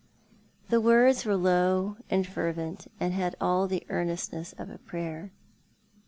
The 0.69 0.81
words 0.81 1.25
were 1.25 1.35
low 1.35 1.95
and 2.09 2.25
fervent, 2.25 2.87
and 2.99 3.13
had 3.13 3.35
all 3.39 3.67
the 3.67 3.85
earnestness 3.87 4.51
of 4.53 4.71
a 4.71 4.79
prayer. 4.79 5.31